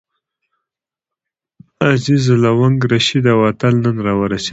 عزیز، 1.91 2.23
لونګ، 2.43 2.77
رشید 2.91 3.25
او 3.33 3.39
اتل 3.49 3.73
نن 3.83 3.95
راورسېدل. 4.05 4.49